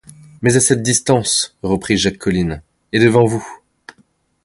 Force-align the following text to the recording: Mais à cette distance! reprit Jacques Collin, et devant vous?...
Mais 0.41 0.57
à 0.57 0.59
cette 0.59 0.81
distance! 0.81 1.55
reprit 1.61 1.95
Jacques 1.95 2.17
Collin, 2.17 2.63
et 2.91 2.97
devant 2.97 3.25
vous?... 3.25 3.47